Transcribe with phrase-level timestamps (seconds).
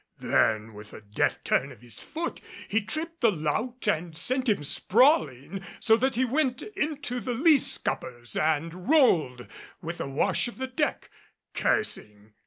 [0.17, 4.63] Then with a deft turn of his foot he tripped the lout and sent him
[4.63, 9.47] sprawling, so that he went into the lee scuppers and rolled
[9.79, 11.11] with the wash of the deck,
[11.53, 12.33] cursing.